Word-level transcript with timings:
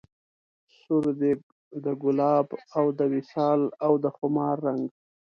سور 0.79 1.05
دی 1.19 1.33
د 1.85 1.87
ګلاب 2.03 2.47
او 2.77 2.85
د 2.99 3.01
وصال 3.13 3.61
او 3.85 3.93
د 4.03 4.05
خمار 4.17 4.55
رنګ 4.67 4.83